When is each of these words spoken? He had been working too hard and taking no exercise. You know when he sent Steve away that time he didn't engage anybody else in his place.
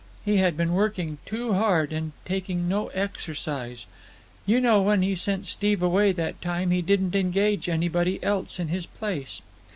He 0.25 0.37
had 0.37 0.57
been 0.57 0.73
working 0.73 1.19
too 1.27 1.53
hard 1.53 1.93
and 1.93 2.11
taking 2.25 2.67
no 2.67 2.87
exercise. 2.87 3.85
You 4.47 4.59
know 4.59 4.81
when 4.81 5.03
he 5.03 5.13
sent 5.13 5.45
Steve 5.45 5.83
away 5.83 6.11
that 6.13 6.41
time 6.41 6.71
he 6.71 6.81
didn't 6.81 7.15
engage 7.15 7.69
anybody 7.69 8.17
else 8.23 8.57
in 8.59 8.69
his 8.69 8.87
place. 8.87 9.41